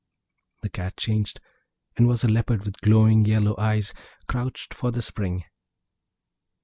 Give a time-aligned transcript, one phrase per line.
[0.63, 1.39] The Cat changed,
[1.95, 3.93] and was a Leopard with glowing yellow eyes,
[4.27, 5.43] crouched for the spring.